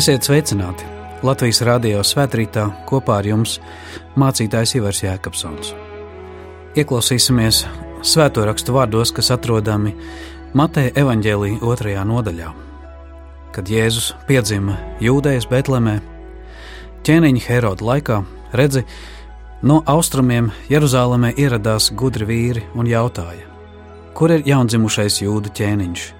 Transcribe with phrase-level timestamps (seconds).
[0.00, 0.86] Esiet sveicināti!
[1.20, 3.58] Latvijas Rādio svētkrītā kopā ar jums
[4.16, 5.74] mācītājs Ivars Jēkabsons.
[6.80, 7.58] Ieklausīsimies
[8.08, 9.92] svēto rakstu vārdos, kas atrodami
[10.56, 12.48] Mateja evaņģēlī otrajā nodaļā.
[13.52, 15.98] Kad Jēzus piedzima Jūdejas Betlemē,
[17.04, 18.22] ķēniņa Heroda laikā,
[18.56, 18.86] redzi,
[19.60, 23.44] no austrumiem Jeruzalemē ieradās gudri vīri un jautāja,
[24.16, 26.12] kur ir jaundzimušais jūdu ķēniņš?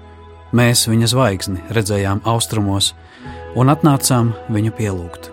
[0.53, 2.93] Mēs viņa zvaigzni redzējām austrumos,
[3.59, 5.31] un atnācām viņu pielūgt.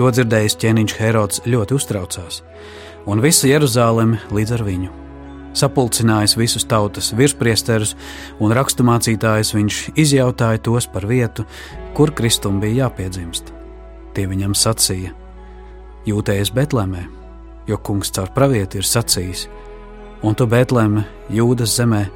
[0.00, 2.40] To dzirdējis ķēniņš Herods ļoti uztraucās,
[3.04, 4.90] un visa Jeruzaleme līdz ar viņu.
[5.60, 7.96] Sapulcinājis visus tautas virspriesterus
[8.40, 11.44] un raksturmācītājus, viņš izjautāja tos par vietu,
[11.96, 13.50] kur Kristum bija jāpiedzimst.
[14.14, 15.10] Tie viņam sacīja:
[16.06, 17.02] Jūtējies Betlēmē,
[17.66, 19.48] jo kungs caur pravieti ir sacījis,
[20.22, 22.06] un tu Betlēme, Jūdas zemē,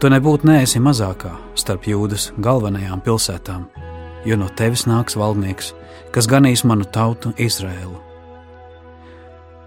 [0.00, 3.89] tu nebūtu neesi mazākā starp Jūdas galvenajām pilsētām
[4.24, 5.72] jo no tevis nāks valdnieks,
[6.14, 7.98] kas ganīs manu tautu Izrēlu.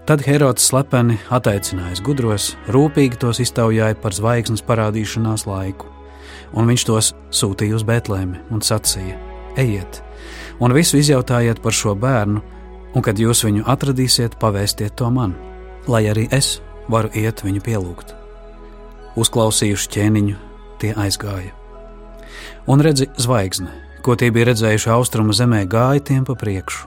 [0.04, 5.88] Tad Herods slepeni attaicinājis gudros, rūpīgi tos iztaujāja par zvaigznes parādīšanās laiku,
[6.52, 9.16] un viņš tos sūtīja uz Betlēmi un sacīja:
[9.56, 10.02] Ejiet,
[10.60, 12.42] un visu izjautājiet par šo bērnu,
[12.94, 15.32] un kad jūs viņu atradīsiet, pavēstiet to man,
[15.88, 18.12] lai arī es varu iet viņu pielūgt.
[19.16, 20.36] Uzklausījuši ķēniņu,
[20.82, 21.54] tie aizgāja.
[22.68, 26.84] Un redzi, zvaigzne ko tie bija redzējuši austrumu zemē, gāja tiem pa priekšu,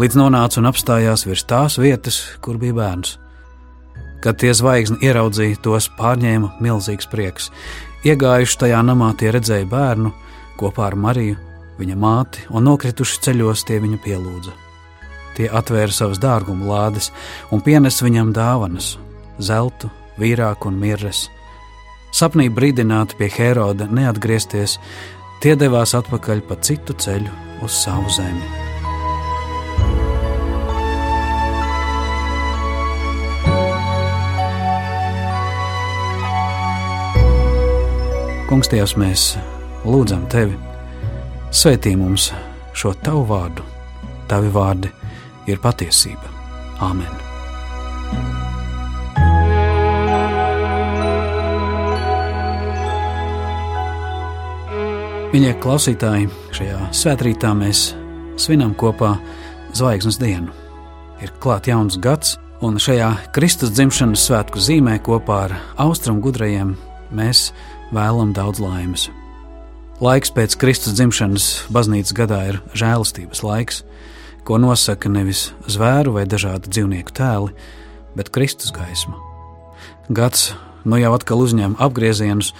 [0.00, 3.18] līdz nonāca un apstājās virs tās vietas, kur bija bērns.
[4.24, 7.50] Kad tie zvaigzni ieraudzīja, tos pārņēma milzīgs prieks.
[8.08, 10.14] Iegājuši tajā namā, tie redzēja bērnu
[10.60, 11.36] kopā ar Mariju,
[11.78, 14.56] viņa māti, un nokrituši ceļos tie viņu pielūdza.
[15.34, 17.10] Tie atvēra savas dārguma lādes
[17.52, 18.94] un pienesa viņam dāvanas-
[19.48, 21.28] zeltu, vīrāku un mirres.
[22.14, 24.78] Sapnī brīdināti pie Heroda neatgriezties,
[25.44, 27.28] Tie devās atpakaļ pa citu ceļu
[27.66, 28.46] uz savu zemi.
[38.48, 39.26] Kungs, Dievs, mēs
[39.84, 40.56] lūdzam Tevi,
[41.52, 42.30] svētī mums
[42.72, 43.68] šo Tavu vārdu.
[44.32, 44.96] Tavi vārdi
[45.44, 46.32] ir patiesība.
[46.88, 47.33] Āmen!
[55.34, 57.88] Mīļie klausītāji, šajā svētkrītā mēs
[58.38, 59.16] svinam kopā
[59.74, 60.52] Zvaigznes dienu.
[61.26, 66.76] Ir klāts jauns gads, un šajā Kristus dzimšanas svētku zīmē kopā ar austrumu gudrajiem
[67.18, 67.48] mēs
[67.90, 69.08] vēlam daudz laimes.
[69.98, 73.82] Laiks pēc Kristus dzimšanas baznīcas gadā ir žēlastības laiks,
[74.46, 77.50] ko nosaka nevis zvēru vai dažādu dzīvnieku tēli,
[78.14, 79.18] bet Kristus gaisma.
[80.14, 80.52] Gads
[80.84, 82.52] nu jau atkal uzņem apgriezienus,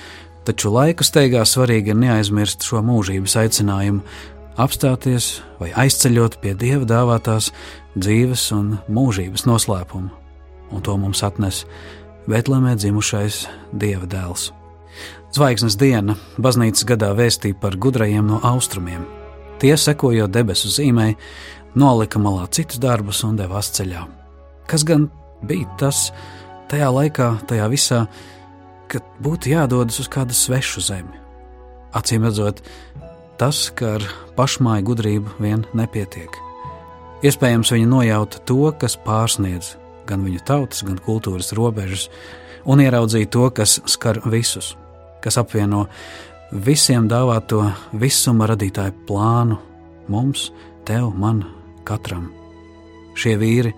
[0.45, 4.03] Taču laika steigā svarīgi ir neaizmirst šo mūžības aicinājumu,
[4.61, 7.49] apstāties vai aizceļot pie dieva dāvātās
[7.97, 10.13] dzīves un mūžības noslēpuma,
[10.71, 11.65] un to mums atnes
[12.29, 14.51] Betlemē dzimušais dieva dēls.
[15.35, 19.03] Zvaigznes diena baznīcas gadā vēstīja par gudrajiem no austrumiem.
[19.61, 21.17] Tie, sekojot debesu zīmei,
[21.75, 24.05] nolika malā citus darbus un devās ceļā.
[24.71, 25.09] Kas gan
[25.45, 26.07] bija tas
[26.71, 28.05] tajā laikā, tajā visā?
[28.95, 31.21] Ka būtu jādodas uz kādu svešu zemi.
[31.95, 32.63] Acīm redzot,
[33.39, 36.41] tas, ka ar pašmāju gudrību vien nepietiek.
[37.25, 39.75] Iespējams, viņi nojauta to, kas pārsniedz
[40.09, 42.09] gan viņu tautas, gan kultūras robežas,
[42.69, 44.75] un ieraudzīja to, kas skar visus,
[45.25, 45.87] kas apvieno
[46.53, 47.63] visiem dāvāto
[47.93, 49.59] visuma radītāju plānu
[50.13, 50.51] mums,
[50.85, 51.43] tev, man,
[51.89, 52.29] katram.
[53.17, 53.73] Šie vīri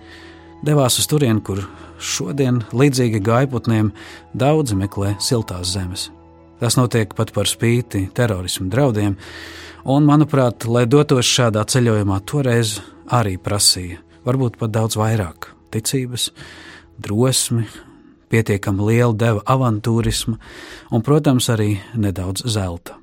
[0.65, 1.65] devās uz turieni, kur
[1.97, 3.89] Šodien, līdzīgi gaiputniem,
[4.37, 6.11] daudzi meklē siltās zemes.
[6.61, 9.15] Tas notiek pat par spīti terorismu draudiem,
[9.85, 12.77] un, manuprāt, lai dotos šādā ceļojumā, toreiz
[13.13, 16.29] arī prasīja, varbūt pat daudz vairāk ticības,
[17.01, 17.65] drosmi,
[18.29, 20.37] pietiekami liela deva avantūrisma
[20.91, 22.97] un, protams, arī nedaudz zelta.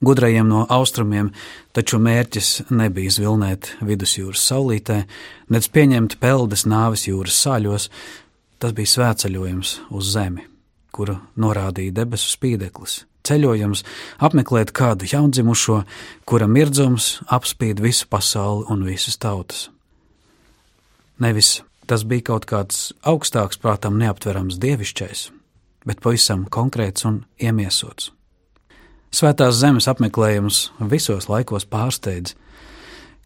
[0.00, 1.32] Gudrajiem no austrumiem
[1.74, 5.02] taču mērķis nebija zvilnēt vidusjūras saulītē,
[5.50, 7.88] nec pieņemt peldes nāves jūras sāļos,
[8.62, 10.46] tas bija svētceļojums uz zemi,
[10.94, 13.00] kuru norādīja debesu spīdeklis.
[13.26, 13.82] Ceļojums
[14.24, 15.82] apmeklēt kādu jaundzimušo,
[16.24, 19.66] kura mirdzums apspīd visu pasauli un visas tautas.
[21.18, 21.58] Nevis
[21.90, 25.24] tas bija kaut kāds augstāks, prātam neaptverams dievišķais,
[25.88, 28.12] bet pavisam konkrēts un iemiesots.
[29.08, 32.34] Svētās zemes apmeklējums visos laikos pārsteidz,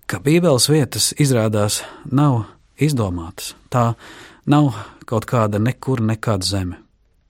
[0.06, 2.44] ka Bībeles vietas izrādās nav
[2.79, 3.56] izdomātas.
[3.67, 3.94] Tā
[4.46, 4.76] nav
[5.11, 6.79] kaut kāda nekur nekāda zeme,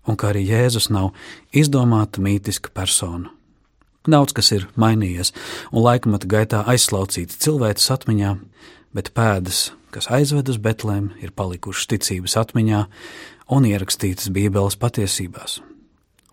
[0.05, 1.15] un ka arī Jēzus nav
[1.49, 3.33] izdomāta mītiska persona.
[4.05, 5.33] Daudz kas ir mainījies,
[5.71, 8.37] un laikmeta gaitā aizslaucīts cilvēces atmiņā,
[8.93, 12.85] bet pēdas, kas aizved uz Betlēm, ir palikušas ticības atmiņā
[13.55, 15.61] un ierakstītas Bībeles patiesībās.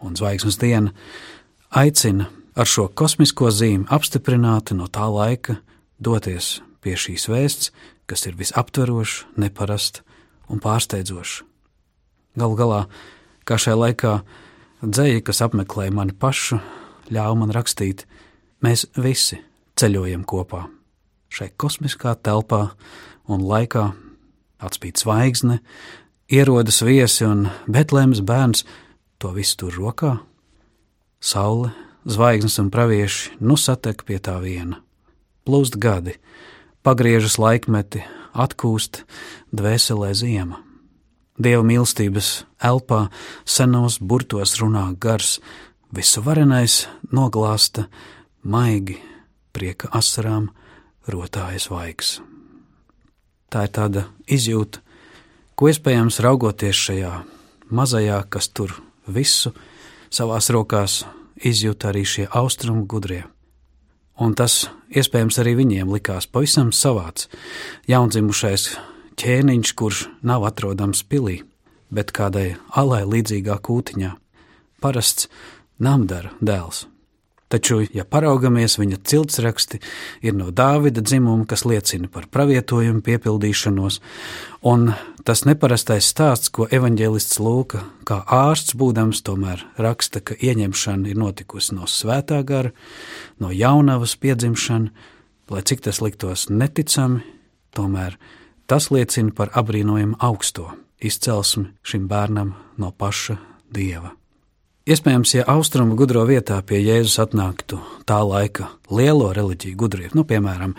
[0.01, 0.95] Un zvaigznes diena
[1.69, 2.25] aicina
[2.55, 5.59] ar šo kosmisko zīmi apstiprināti no tā laika
[6.01, 7.71] doties pie šīs vēsts,
[8.09, 10.01] kas ir visaptveroša, neparasta
[10.49, 11.45] un pārsteidzoša.
[12.39, 12.81] Galu galā,
[13.45, 14.13] kā šajā laikā
[14.81, 16.59] dzēja, kas apmeklēja mani pašu,
[17.13, 18.05] ļāva man rakstīt,
[18.65, 19.41] mēs visi
[19.79, 20.65] ceļojam kopā.
[21.29, 22.69] Šai kosmiskā telpā
[23.29, 23.91] un laikā
[24.65, 25.59] atspīd zvaigzne,
[26.31, 28.65] ierodas viesi un Betlēmas bērns
[29.21, 30.17] to visu tur rokā.
[31.19, 31.71] Saule,
[32.05, 34.81] zvaigznes un pravieši nu satek pie tā viena.
[35.45, 36.15] Plūst gadi,
[36.83, 39.03] pagriežas laikmeti, atkūst
[39.51, 40.61] dvēselē ziema.
[41.39, 43.07] Dieva mīlestības elpā
[43.47, 45.39] senos burtos runā gars,
[45.89, 47.87] Visu varenais noglāsta
[48.45, 48.99] maigi,
[49.49, 50.51] prieka asarām
[51.09, 52.11] rotājas vaigs.
[53.49, 54.83] Tā ir tāda izjūta,
[55.57, 57.13] ko iespējams raugoties šajā
[57.73, 58.75] mazajā, kas tur
[59.09, 59.55] visu
[60.13, 61.03] savās rokās
[61.39, 63.23] izjūta arī šie austrumu gudrie.
[64.19, 67.29] Un tas iespējams arī viņiem likās pavisam savāds,
[67.87, 68.73] jaundzimušais
[69.19, 71.39] ķēniņš, kurš nav atrodams pilī,
[71.91, 74.13] bet kādai alai līdzīgā kūtiņā,
[74.83, 75.29] parasts
[75.79, 76.83] Namdara dēls.
[77.49, 79.79] Taču, ja paraugamies, viņa ciltsraksti
[80.21, 83.97] ir no Dāvida dzimuma, kas liecina par pravietojumu piepildīšanos,
[84.69, 84.91] un
[85.25, 91.73] tas neparastais stāsts, ko evaņģēlists Lūka, kā ārsts būdams, tomēr raksta, ka ieņemšana ir notikusi
[91.79, 92.69] no svētā gara,
[93.41, 94.93] no jaunavas piedzimšana,
[95.49, 97.25] lai cik tas liktos neticami,
[97.73, 98.19] tomēr
[98.69, 100.69] tas liecina par apbrīnojumu augsto
[101.01, 103.39] izcelsmi šim bērnam no paša
[103.73, 104.18] dieva.
[104.89, 107.77] Iespējams, ja austrumu gudro vietā pie Jēzus atnāktu
[108.09, 110.71] tā laika lielo reliģiju gudrie, nu, piemēram,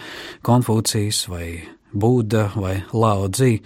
[0.43, 1.45] Konfūcijas vai
[1.95, 3.61] Būda vai Laodzī,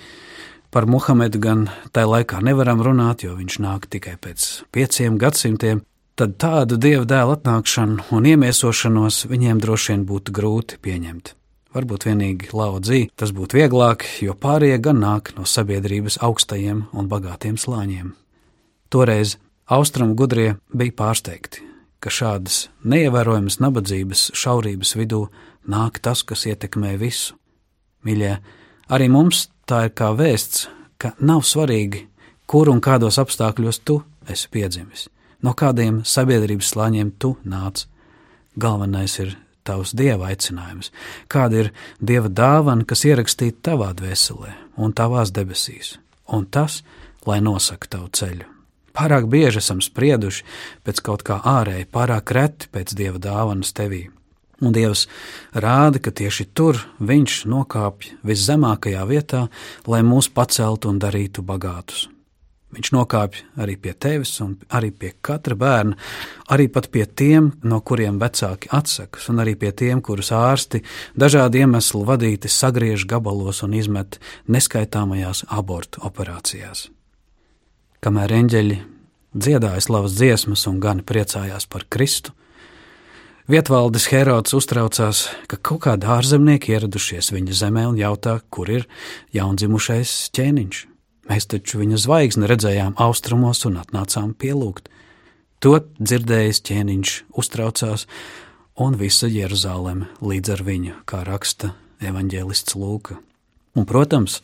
[0.68, 1.62] par Muhamedu gan
[1.96, 5.80] tajā laikā nevaram runāt, jo viņš nāk tikai pēc pieciem gadsimtiem,
[6.12, 11.32] tad tādu dievu dēlu atnākšanu un iemiesošanos viņiem droši vien būtu grūti pieņemt.
[11.72, 17.56] Varbūt vienīgi Laodzī tas būtu vieglāk, jo pārējie gan nāk no sabiedrības augstajiem un bagātiem
[17.56, 18.12] slāņiem.
[18.92, 21.62] Toreiz Austrumu gudrie bija pārsteigti,
[21.96, 25.22] ka šādas neievērojamas nabadzības šaurības vidū
[25.64, 27.38] nāk tas, kas ietekmē visu.
[28.04, 28.34] Mīļie,
[28.92, 30.66] arī mums tā ir kā vēsts,
[31.00, 32.04] ka nav svarīgi,
[32.44, 35.08] kur un kādos apstākļos tu esi piedzimis,
[35.40, 37.86] no kādiem sabiedrības slāņiem tu nāc.
[38.60, 39.32] Galvenais ir
[39.64, 40.92] tavs dieva aicinājums,
[41.32, 45.96] kāda ir dieva dāvana, kas ierakstīta tavā dvēselē un tavās debesīs,
[46.28, 46.82] un tas,
[47.24, 48.53] lai nosaka tavu ceļu.
[48.94, 50.44] Pārāk bieži esam sprieduši
[50.86, 54.04] pēc kaut kā ārēji, pārāk reti pēc dieva dāvanas tevī.
[54.62, 55.08] Un Dievs
[55.50, 59.48] rāda, ka tieši tur Viņš nokāpj viszemākajā vietā,
[59.90, 62.06] lai mūs paceltu un darītu bagātus.
[62.74, 65.98] Viņš nokāpj arī pie tevis, un arī pie katra bērna,
[66.50, 70.82] arī pie tiem, no kuriem vecāki atsakas, un arī pie tiem, kurus ārsti
[71.14, 74.18] dažādu iemeslu vadīti sagriež gabalos un izmet
[74.50, 76.88] neskaitāmajās abortu operācijās
[78.04, 78.78] kamēr eņģeļi
[79.34, 82.34] dziedāja slavas dziesmas un gan priecājās par Kristu.
[83.48, 88.86] Vietvaldes Herods uztraucās, ka kaut kādi ārzemnieki ieradušies viņa zemē un jautā, kur ir
[89.36, 90.80] jaundzimušais ķēniņš.
[91.28, 94.88] Mēs taču viņa zvaigzni redzējām austrumos un atnācām pielūgt.
[95.64, 98.06] To dzirdējis ķēniņš uztraucās,
[98.80, 103.20] un visa Jeruzaleme līdz ar viņu, kā raksta evaņģēlists Lūka.
[103.74, 104.40] Un, protams,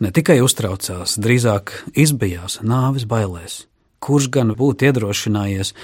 [0.00, 3.64] ne tikai uztraucās, drīzāk izbijās nāves bailēs.
[4.00, 5.74] Kurš gan būtu iedrošinājies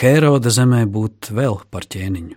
[0.00, 2.36] Heroda zemē būt vēl par ķēniņu?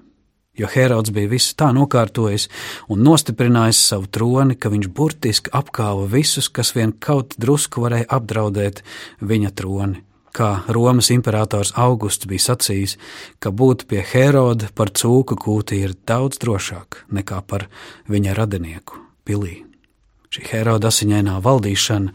[0.53, 2.45] Jo Herods bija visu tā nokārtojis
[2.93, 8.83] un nostiprinājis savu troni, ka viņš burtiski apkāva visus, kas vien kaut drusku varēja apdraudēt
[9.25, 10.03] viņa troni.
[10.33, 12.97] Kā Romas imperators Augusts bija sacījis,
[13.41, 17.69] ka būt pie Heroda par cūku kūti ir daudz drošāk nekā par
[18.09, 19.63] viņa radinieku pilī
[20.33, 22.13] šī Heroda asiņainā valdīšana,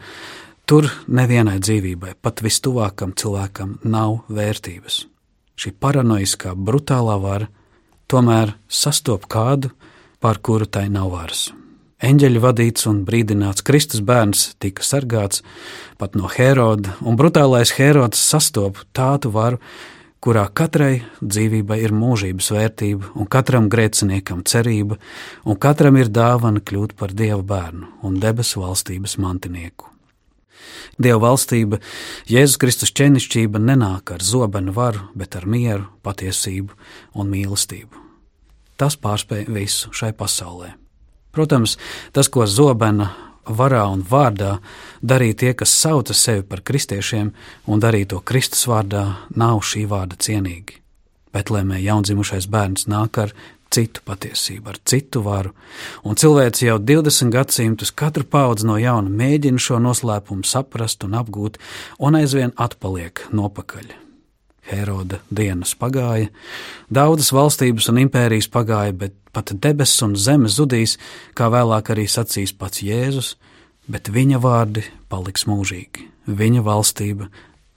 [0.68, 5.04] tur nevienai dzīvībai, pat vistuvākam cilvēkam, nav vērtības.
[5.58, 7.48] Šī paranoiskā, brutālā vara
[8.10, 9.70] tomēr sastop kādu,
[10.22, 11.48] pār kuru tai nav varas.
[11.98, 15.42] Eņģeļu vadīts un brīdināts Kristus bērns tika sargāts
[15.98, 19.58] pat no Heroda, un brutālais Herods sastop tādu varu,
[20.25, 24.98] kurā katrai dzīvībai ir mūžības vērtība, un katram grēciniekam cerība,
[25.44, 29.92] un katram ir dāvana kļūt par dieva bērnu un debesu valstības mantinieku.
[30.98, 31.78] Dieva valstība,
[32.26, 36.75] Jēzus Kristus ķēnišķība nenāk ar zobenu varu, bet ar mieru, patiesību
[37.14, 38.02] un mīlestību.
[38.78, 40.75] Tas pārspēj visu šai pasaulē.
[41.34, 41.76] Protams,
[42.14, 43.12] tas, ko zobena
[43.54, 44.58] varā un vārdā
[45.02, 47.30] darīja tie, kas sauca sevi par kristiešiem
[47.66, 49.04] un darīja to Kristus vārdā,
[49.36, 50.80] nav šī vārda cienīgi.
[51.34, 53.34] Betlēmē jaundzimušais bērns nāk ar
[53.70, 55.52] citu patiesību, ar citu varu,
[56.08, 61.60] un cilvēks jau 20 gadsimtus katru paudzi no jauna mēģina šo noslēpumu saprast un apgūt,
[62.00, 64.07] un aizvien atpaliek nopakaļ.
[64.68, 66.28] Heroda dienas pagāja,
[66.92, 70.96] daudzas valstības un impērijas pagāja, bet pat debesis un zeme zudīs,
[71.38, 73.34] kā vēlāk arī sacīs pats Jēzus,
[73.88, 77.30] bet viņa vārdi paliks mūžīgi, viņa valstība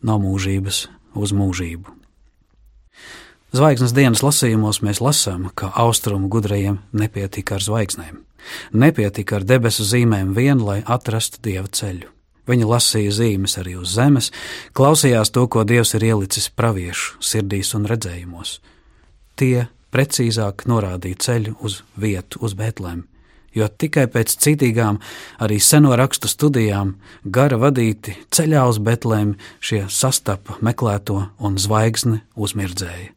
[0.04, 1.98] no mūžības uz mūžību.
[3.52, 8.22] Zvaigznes dienas lasījumos mēs lasām, ka austrumu gudrajiem nepietika ar zvaigznēm.
[8.72, 12.08] Nepietika ar debesu zīmēm vien, lai atrastu dieva ceļu.
[12.50, 14.32] Viņa lasīja zīmes arī uz zemes,
[14.78, 18.58] klausījās to, ko dievs ir ielicis praviešu sirdīs un redzējumos.
[19.38, 23.06] Tie precīzāk norādīja ceļu uz vietu, uz Bētlēm,
[23.54, 25.00] jo tikai pēc citīgām,
[25.44, 33.12] arī seno rakstu studijām, gara vadīti ceļā uz Betlēm šie sastapa meklēto un zvaigzni uzmirdzēja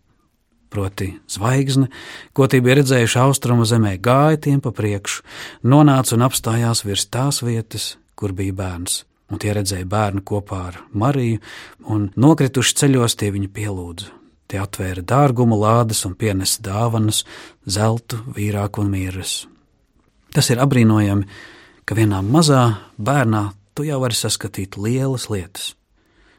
[0.74, 1.86] proti zvaigzne,
[2.34, 5.22] ko tie bija redzējuši austrumu zemē, gāja tiem pa priekšu,
[5.70, 9.04] nonāca un apstājās virs tās vietas, kur bija bērns.
[9.32, 11.40] Un tie redzēja bērnu kopā ar Mariju,
[11.90, 14.10] un nokrituši ceļos tie viņu pielūdza.
[14.52, 17.22] Tie atvēra dārgumu lādes un pienesa dāvanas,
[17.64, 19.38] zeltu, vīrāku un mīras.
[20.36, 21.24] Tas ir apbrīnojami,
[21.88, 22.66] ka vienā mazā
[23.00, 25.72] bērnā tu jau vari saskatīt lielas lietas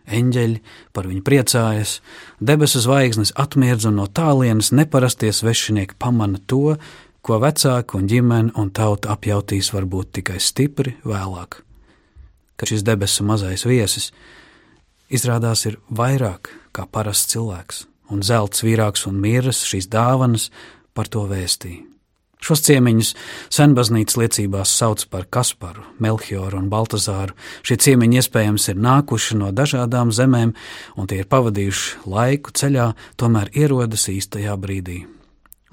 [0.06, 0.62] eņģeļi
[0.94, 2.00] par viņu priecājas,
[2.40, 6.78] debesu zvaigznes atmirdz un no tālienes neparastie svešinieki pamana to,
[7.26, 11.65] ko vecāki un ģimene un tauta apjautīs varbūt tikai stipri vēlāk.
[12.56, 14.12] Ka šis debesu mazais viesis
[15.12, 20.50] izrādās ir vairāk kā parasts cilvēks, un zelts vīrāks un miras šīs dāvanas
[20.96, 21.84] par to vēstīja.
[22.46, 23.16] Šos ciemiņus
[23.54, 27.34] senbaznīcas liecībās sauc par Kasparu, Melchioru un Baltazāru.
[27.66, 30.54] Šie ciemiņi iespējams ir nākuši no dažādām zemēm,
[30.94, 35.08] un tie ir pavadījuši laiku ceļā, tomēr ierodas īstajā brīdī.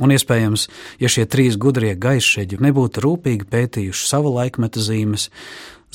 [0.01, 0.65] Un iespējams,
[1.03, 5.29] ja šie trīs gudrie gaišeģi nebūtu rūpīgi pētījuši savu laikmetu zīmes,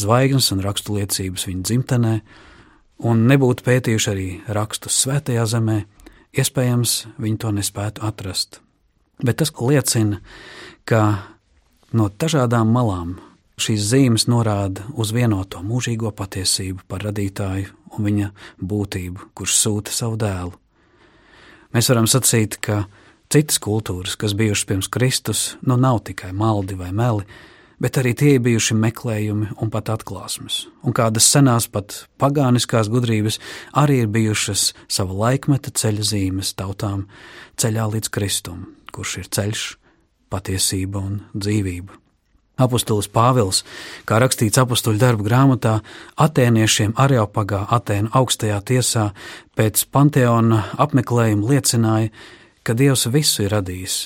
[0.01, 2.13] zvaigznes un rakstu liecības viņu dzimtenē,
[3.07, 5.81] un nebūtu pētījuši arī rakstus svētajā zemē,
[6.37, 8.61] iespējams, viņi to nespētu atrast.
[9.23, 10.21] Bet tas liecina,
[10.85, 11.01] ka
[11.97, 13.17] no dažādām malām
[13.57, 18.29] šīs zīmes norāda uz vienoto mūžīgo patiesību par radītāju un viņa
[18.61, 20.53] būtību, kurš sūta savu dēlu.
[21.73, 22.85] Mēs varam sacīt, ka
[23.33, 27.25] citas kultūras, kas bijušas pirms Kristus, nu nav tikai maldi vai meli,
[27.83, 30.65] bet arī tie ir bijuši meklējumi un pat atklāsmes.
[30.81, 33.37] Un kādas senās, pat pagāniskās gudrības
[33.77, 37.05] arī ir bijušas sava laikmeta ceļa zīmes tautām
[37.61, 38.65] ceļā līdz Kristum
[38.97, 39.63] kurš ir ceļš,
[40.33, 42.01] patiesība un dzīvība.
[42.57, 43.61] Apostols Pāvils,
[44.09, 45.75] kā rakstīts apakstuļu darbu grāmatā,
[46.17, 49.11] atēniešiem Areopagā, Atēnu augstajā tiesā,
[49.53, 52.09] pēc panteona apmeklējuma liecināja,
[52.65, 53.99] ka Dievs visu ir radījis,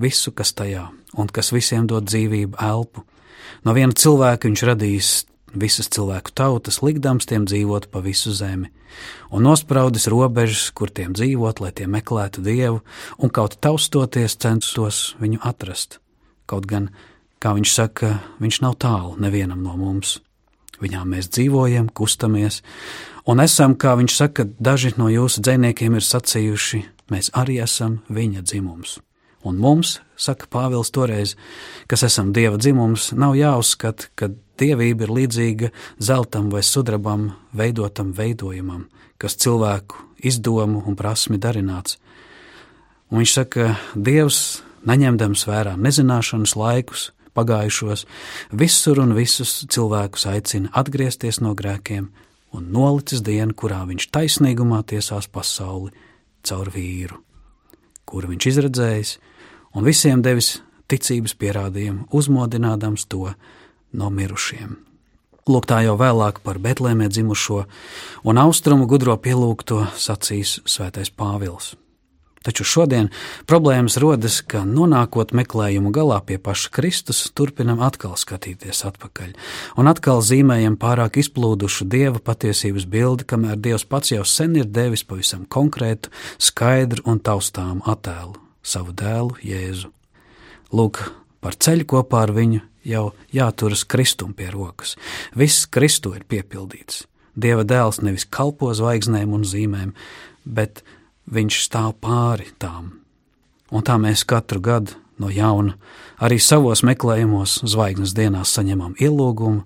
[0.00, 0.86] visu, kas tajā,
[1.18, 3.04] un kas visiem dod dzīvību, elpu.
[3.66, 5.10] No viena cilvēka viņš radījis
[5.54, 8.70] visas cilvēku tautas, likdams tiem dzīvot pa visu zemi,
[9.30, 12.82] un nospraudis robežas, kur tiem dzīvot, lai tie meklētu dievu,
[13.18, 16.00] un kaut taustoties censtos viņu atrast.
[16.48, 16.90] Kaut gan,
[17.42, 20.20] kā viņš saka, viņš nav tālu nevienam no mums.
[20.82, 22.62] Viņā mēs dzīvojam, kustamies,
[23.28, 28.42] un esam, kā viņš saka, daži no jūsu dziniekiem ir sacījuši, mēs arī esam viņa
[28.42, 28.98] dzimums.
[29.46, 31.34] Un mums, saka Pāvils toreiz,
[31.90, 38.86] kas esam dieva dzimums, nav jāuzskata, ka dievība ir līdzīga zeltam vai sudrabam veidotam veidojumam,
[39.18, 41.98] kas cilvēku izdomu un prasmi darināts.
[43.12, 48.06] Un viņš saka, Dievs, neņemdams vērā nezināšanas laikus, pagājušos,
[48.52, 52.08] visur un visus cilvēkus aicina atgriezties no grēkiem
[52.52, 55.92] un nolicis dienu, kurā viņš taisnīgumā tiesās pasauli
[56.44, 57.20] caur vīru,
[58.08, 59.12] kuru viņš izredzējis,
[59.74, 60.60] un visiem devis
[60.92, 63.32] ticības pierādījumu, uzmodinādams to
[63.92, 64.76] no mirušiem.
[65.50, 67.64] Lūk, tā jau vēlāk par Betlēmē dzimušo
[68.30, 71.72] un austrumu gudro pielūgto sacīs Svētais Pāvils.
[72.42, 73.08] Taču šodien
[73.46, 79.34] problēmas rodas, ka nonākot meklējumu galā pie paša Kristus, turpinam atkal skatīties atpakaļ,
[79.78, 85.06] un atkal zīmējam pārāk izplūdušu dieva patiesības bildi, kamēr Dievs pats jau sen ir devis
[85.06, 89.90] pavisam konkrētu, skaidru un taustāmu attēlu savu dēlu Jēzu.
[90.72, 91.02] Lūk,
[91.42, 94.96] par ceļu kopā ar viņu jau jāturas kristum pie rokas.
[95.36, 97.04] Viss Kristu ir piepildīts.
[97.34, 99.94] Dieva dēls nevis kalpo zvaigznēm un zīmēm,
[100.44, 100.82] bet
[101.32, 102.98] viņš stāv pāri tām.
[103.72, 105.76] Un tā mēs katru gadu no jauna
[106.22, 109.64] arī savos meklējumos zvaigznes dienās saņemam ielūgumu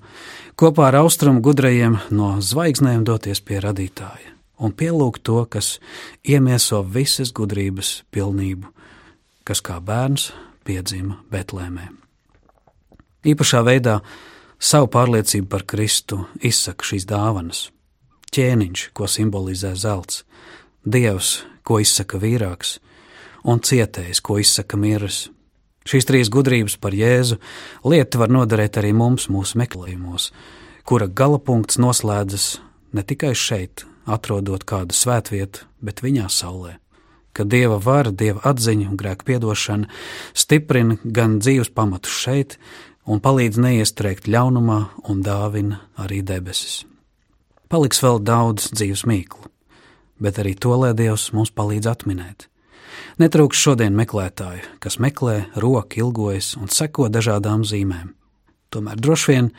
[0.58, 5.76] kopā ar austrumu gudrajiem no zvaigznēm doties pie radītāja un pielūgt to, kas
[6.24, 8.70] iemieso visas gudrības pilnību,
[9.46, 10.32] kas kā bērns
[10.66, 11.86] piedzima Betlēmē.
[13.26, 14.00] Īpašā veidā
[14.58, 17.68] savu pārliecību par Kristu izsaka šīs dāvanas.
[18.34, 20.24] Ķēniņš, ko simbolizē zelts,
[20.84, 22.76] dievs, ko izsaka vīrāks,
[23.46, 25.28] un cietējs, ko izsaka miras.
[25.86, 27.38] Šīs trīs gudrības par Jēzu
[27.86, 30.32] lieta var noderēt arī mums mūsu meklējumos,
[30.86, 32.56] kura gala punkts noslēdzas
[32.94, 36.76] ne tikai šeit, atrodot kādu svētvietu, bet viņā saulē.
[37.36, 39.90] Ka dieva vara, dieva atziņa un grēka piedošana
[40.32, 42.56] stiprina gan dzīves pamatus šeit,
[43.04, 46.84] un palīdz neiestrēgt ļaunumā un dāvina arī debesis.
[47.68, 49.50] Paliks vēl daudz dzīves mīklu,
[50.22, 52.46] bet arī to, lai Dievs mums palīdz atminēt.
[53.20, 58.14] Netrūks šodien meklētāju, kas meklē, roku ilgojas un seko dažādām zīmēm.
[58.72, 59.50] Tomēr droši vien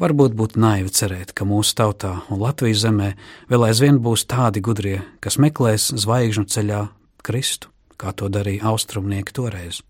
[0.00, 3.12] varbūt būtu naivi cerēt, ka mūsu tautā un Latvijas zemē
[3.50, 6.82] vēl aizvien būs tādi gudrie, kas meklēs zvaigžņu ceļā
[7.26, 9.82] Kristu, kā to darīja austrumnieki toreiz.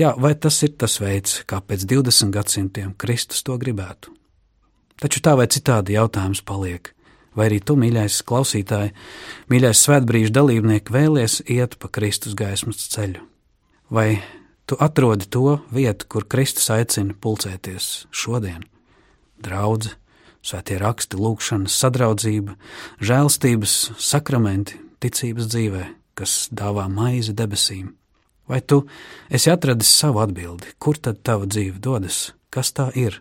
[0.00, 4.14] Jā, vai tas ir tas veids, kā pēc 20 gadsimtiem Kristus to gribētu?
[5.00, 6.92] Taču tā vai citādi jautājums paliek.
[7.36, 8.90] Vai arī tu, mīļais klausītāj,
[9.52, 13.22] mīļais svētbrīža dalībnieks, vēlies iet pa Kristus gaismas ceļu?
[13.90, 14.22] Vai
[14.66, 18.64] tu atrodi to vietu, kur Kristus aicina pulcēties šodien?
[19.40, 19.94] Draudz,
[20.42, 22.56] svētie raksti, lūgšanas, sadraudzība,
[23.00, 25.86] žēlstības, sakramenti, ticības dzīvē,
[26.18, 27.94] kas dāvā maizi debesīm.
[28.50, 28.82] Vai tu
[29.30, 33.20] esi atradis savu atbildi, kur tad tava dzīve dodas, kas tā ir?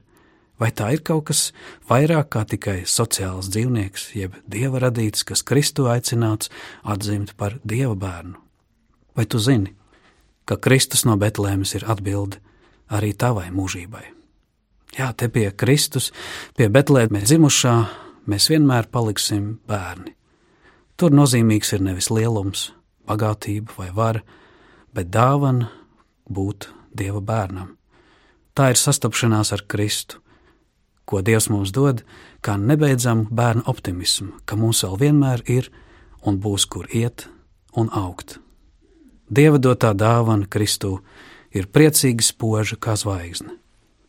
[0.59, 1.43] Vai tā ir kaut kas
[1.87, 6.51] vairāk kā tikai sociāls dzīvnieks, jeb dieva radīts, kas Kristu aicināts
[6.83, 8.35] atzimt par dieva bērnu?
[9.15, 9.71] Vai tu zini,
[10.49, 12.41] ka Kristus no Betlēmes ir atbilde
[12.91, 14.03] arī tavai mūžībai?
[14.97, 16.11] Jā, te pie Kristus,
[16.57, 17.75] pie Betlēmes dzimušā,
[18.27, 20.18] mēs vienmēr paliksim bērni.
[20.99, 22.73] Tur nozīmīgs ir nevis lielums,
[23.07, 24.23] bagātība vai vara,
[24.91, 25.69] bet dāvana
[26.27, 27.77] būt Dieva bērnam.
[28.51, 30.19] Tā ir sastapšanās ar Kristu,
[31.07, 32.03] ko Dievs mums dod,
[32.43, 35.71] kā nebeidzamu bērnu optimismu, ka mums vēl vienmēr ir
[36.27, 37.29] un būs kur iet
[37.79, 38.35] un augt.
[39.31, 40.97] Dieva dotā dāvana Kristū
[41.55, 43.55] ir priecīga spoža kā zvaigzne.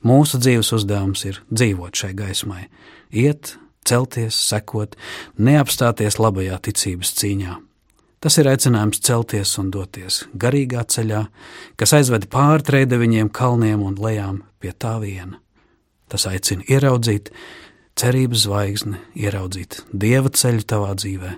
[0.02, 2.66] Mūsu dzīves uzdevums ir dzīvot šai gaismai,
[3.12, 3.54] iet,
[3.88, 4.96] celties, sekot,
[5.38, 7.58] neapstāties labajā ticības cīņā
[8.20, 11.22] Tas ir aicinājums celties un doties garīgā ceļā,
[11.80, 15.38] kas aizved pāri trēdeviņiem, kalniem un lejām pie tā viena.
[16.12, 17.30] Tas aicina ieraudzīt
[17.96, 21.32] cerības zvaigzni, ieraudzīt dieva ceļu tavā dzīvē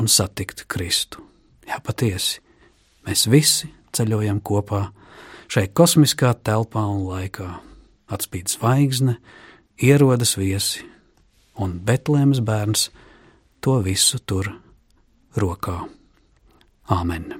[0.00, 1.20] un satikt Kristu.
[1.68, 2.40] Jā, patiesi,
[3.04, 4.86] mēs visi ceļojam kopā
[5.52, 7.50] šai kosmiskā telpā un laikā.
[8.08, 9.18] Atspīd zvaigzne,
[9.84, 10.86] ierodas viesi,
[11.62, 12.88] un Betlēmas bērns
[13.64, 14.52] to visu tur
[15.36, 15.80] rokā.
[16.92, 17.32] Āmen!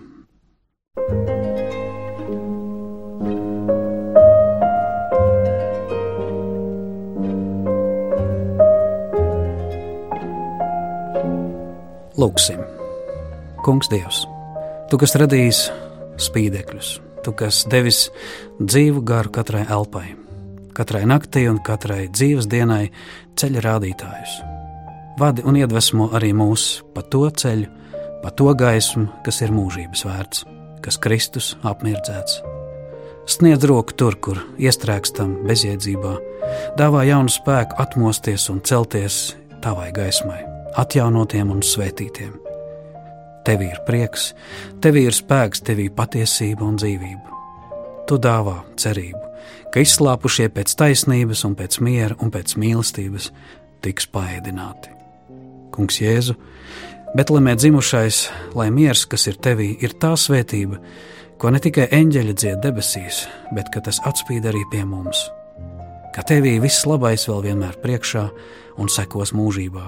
[12.16, 12.62] Lūksim,
[13.60, 14.24] Kungs, Dievs,
[14.88, 15.66] Tu, kas radījis
[16.22, 16.94] spīdekļus,
[17.26, 18.06] Tu, kas devis
[18.56, 20.14] dzīvu garu katrai elpai,
[20.76, 22.90] katrai naktī un katrai dzīves dienai
[23.40, 24.36] ceļa rādītājus.
[25.16, 27.70] Vadi un iedvesmo arī mūs pa to ceļu,
[28.20, 30.44] pa to gaismu, kas ir mūžības vērts,
[30.84, 32.42] kas Kristus apmirdzēts.
[33.26, 36.12] Sniedz roku tur, kur iestrēgstam bezjēdzībā,
[36.78, 39.34] dāvā jaunu spēku atmosties un celties
[39.64, 40.44] tavai gaismai,
[40.78, 42.36] atjaunotiem un svētītiem.
[43.46, 44.32] Tev ir prieks,
[44.82, 47.40] tev ir spēks, tev ir patiesība un dzīvība.
[48.06, 49.25] Tu dāvā cerību,
[49.72, 53.30] ka izslāpušie pēc taisnības, un pēc miera un pēc mīlestības
[53.84, 54.92] tiks paēdināti.
[55.74, 56.36] Kungs Jēzu,
[57.16, 58.28] Betlemē dzimušais,
[58.58, 60.76] lai miers, kas ir tevī, ir tā svētība,
[61.40, 63.22] ko ne tikai eņģeļi dzied debesīs,
[63.56, 65.22] bet ka tas atspīd arī pie mums.
[66.12, 68.26] Ka tevī viss labais vēl vienmēr priekšā
[68.82, 69.86] un sekos mūžībā.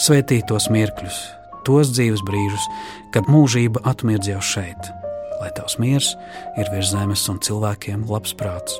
[0.00, 1.20] Svētī tos mirkļus,
[1.64, 2.68] tos dzīves brīžus,
[3.14, 4.92] kad mūžība atmirdz jau šeit,
[5.40, 6.14] lai tavs miers
[6.60, 8.78] ir virs zemes un cilvēkiem labs prāts.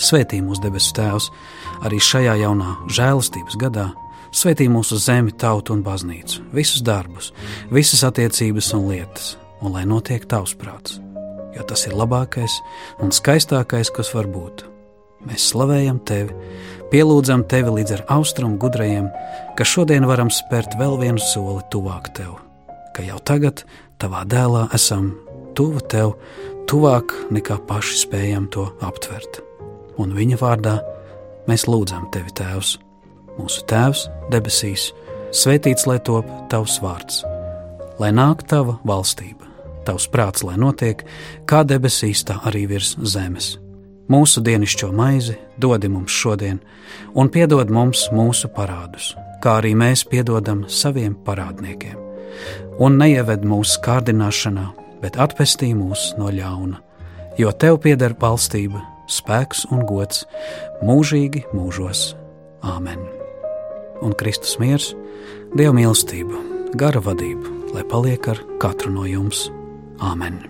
[0.00, 1.26] Svētī mūsu debesu Tēvs
[1.84, 3.90] arī šajā jaunā žēlastības gadā
[4.30, 7.32] Svetī mūsu zemi, tautu un baznīcu, visus darbus,
[7.74, 11.00] visas attiecības un lietas, un lai notiek tavs prāts,
[11.56, 12.60] jo tas ir labākais
[13.02, 14.62] un skaistākais, kas var būt.
[15.26, 16.36] Mēs slavējam tevi,
[16.94, 19.10] pielūdzam tevi līdz ar austrumu gudrajiem,
[19.58, 22.38] ka šodien varam spērt vēl vienu soli tuvāk tev,
[22.94, 23.64] ka jau tagad
[23.98, 25.10] tavā dēlā esam
[25.56, 26.14] tuvu tev,
[26.70, 29.40] tuvāk nekā paši spējam to aptvert.
[30.00, 30.78] Un viņa vārdā
[31.48, 32.76] mēs lūdzam tevi, Tēvs,
[33.38, 34.90] mūsu Tēvs debesīs,
[35.36, 37.22] svētīts lai top tavs vārds,
[38.00, 39.48] lai nāk tava valstība,
[39.88, 41.04] tavs prāts, lai notiek
[41.50, 43.56] kā debesīs, tā arī virs zemes
[44.10, 46.56] Mūsu dienascho maizi dodi mums šodien,
[47.14, 51.94] un piedod mums mūsu parādus, kā arī mēs piedodam saviem parādniekiem.
[52.82, 54.64] Un neieved mūsu kārdināšanā,
[55.02, 56.80] bet atpestī mūs no ļauna,
[57.40, 60.26] jo tev pieder valstība, spēks un gods
[60.84, 62.14] mūžīgi mūžos.
[62.60, 63.02] Āmen!
[64.04, 64.92] Un Kristus miers,
[65.50, 66.38] Dieva mīlestība,
[66.78, 69.48] gara vadība, lai paliek ar katru no jums.
[69.98, 70.49] Āmen!